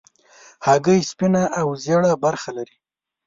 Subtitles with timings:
[0.65, 2.75] هګۍ سپینه او ژېړه برخه لري.